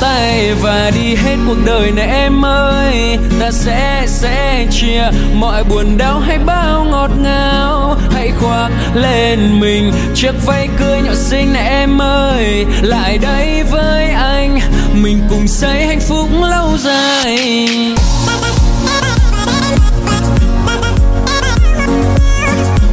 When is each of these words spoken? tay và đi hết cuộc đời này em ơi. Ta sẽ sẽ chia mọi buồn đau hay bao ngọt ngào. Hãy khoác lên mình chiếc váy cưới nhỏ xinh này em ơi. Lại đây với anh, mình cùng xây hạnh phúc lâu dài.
tay 0.00 0.54
và 0.54 0.90
đi 0.94 1.14
hết 1.14 1.36
cuộc 1.46 1.56
đời 1.66 1.90
này 1.90 2.08
em 2.08 2.44
ơi. 2.44 3.18
Ta 3.40 3.50
sẽ 3.50 4.04
sẽ 4.06 4.66
chia 4.70 5.02
mọi 5.34 5.64
buồn 5.64 5.98
đau 5.98 6.18
hay 6.20 6.38
bao 6.38 6.84
ngọt 6.84 7.10
ngào. 7.22 7.96
Hãy 8.10 8.30
khoác 8.40 8.70
lên 8.94 9.60
mình 9.60 9.92
chiếc 10.14 10.32
váy 10.46 10.68
cưới 10.78 11.00
nhỏ 11.00 11.14
xinh 11.14 11.52
này 11.52 11.68
em 11.68 12.02
ơi. 12.02 12.66
Lại 12.82 13.18
đây 13.18 13.62
với 13.62 14.10
anh, 14.10 14.60
mình 15.02 15.18
cùng 15.30 15.48
xây 15.48 15.86
hạnh 15.86 16.00
phúc 16.00 16.28
lâu 16.50 16.76
dài. 16.78 17.38